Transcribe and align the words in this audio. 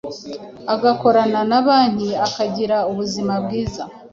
agakorana 0.73 1.41
na 1.49 1.59
banki 1.65 2.09
akagira 2.27 2.77
ubuzima 2.91 3.33
bwiza 3.43 3.83